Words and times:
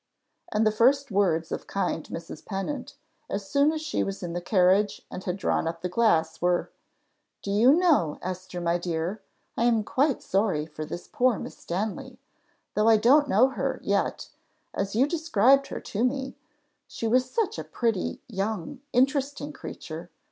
And 0.51 0.65
the 0.65 0.71
first 0.71 1.11
words 1.11 1.51
of 1.51 1.67
kind 1.67 2.03
Mrs. 2.07 2.43
Pennant, 2.43 2.95
as 3.29 3.47
soon 3.51 3.71
as 3.71 3.83
she 3.83 4.03
was 4.03 4.23
in 4.23 4.33
the 4.33 4.41
carriage 4.41 5.03
and 5.11 5.23
had 5.25 5.37
drawn 5.37 5.67
up 5.67 5.83
the 5.83 5.89
glass, 5.89 6.41
were, 6.41 6.71
"Do 7.43 7.51
you 7.51 7.73
know, 7.75 8.17
Esther, 8.23 8.59
my 8.59 8.79
dear, 8.79 9.21
I 9.55 9.65
am 9.65 9.83
quite 9.83 10.23
sorry 10.23 10.65
for 10.65 10.85
this 10.85 11.07
poor 11.07 11.37
Miss 11.37 11.55
Stanley. 11.55 12.17
Though 12.73 12.87
I 12.89 12.97
don't 12.97 13.29
know 13.29 13.49
her, 13.49 13.79
yet, 13.83 14.29
as 14.73 14.95
you 14.95 15.05
described 15.05 15.67
her 15.67 15.79
to 15.79 16.03
me, 16.03 16.35
she 16.87 17.07
was 17.07 17.29
such 17.29 17.59
a 17.59 17.63
pretty, 17.63 18.21
young, 18.27 18.81
interesting 18.93 19.53
creature! 19.53 20.09